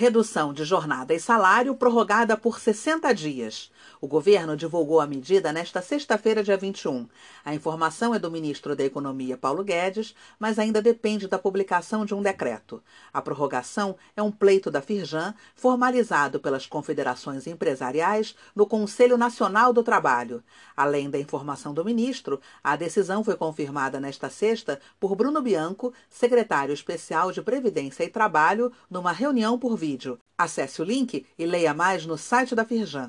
[0.00, 3.68] Redução de jornada e salário prorrogada por 60 dias.
[4.00, 7.08] O governo divulgou a medida nesta sexta-feira, dia 21.
[7.44, 12.14] A informação é do ministro da Economia, Paulo Guedes, mas ainda depende da publicação de
[12.14, 12.80] um decreto.
[13.12, 19.82] A prorrogação é um pleito da Firjan, formalizado pelas confederações empresariais no Conselho Nacional do
[19.82, 20.44] Trabalho.
[20.76, 26.72] Além da informação do ministro, a decisão foi confirmada nesta sexta por Bruno Bianco, secretário
[26.72, 30.18] especial de Previdência e Trabalho, numa reunião por vídeo vídeo.
[30.36, 33.06] Acesse o link e leia mais no site da Firjan.